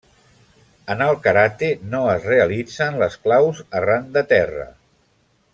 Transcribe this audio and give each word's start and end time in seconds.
En 0.93 1.03
el 1.07 1.19
karate 1.27 1.69
no 1.91 2.01
es 2.15 2.25
realitzen 2.31 2.99
les 3.05 3.21
claus 3.27 3.63
arran 3.81 4.13
de 4.17 4.29
terra. 4.37 4.71